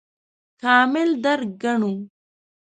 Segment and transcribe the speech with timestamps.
[0.61, 1.93] کامل درک ګڼو.